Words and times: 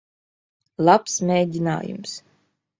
Labs 0.87 1.19
mēģinājums. 1.33 2.19